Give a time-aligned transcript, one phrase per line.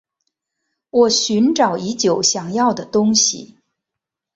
[0.89, 3.59] 我寻找已久想要的东西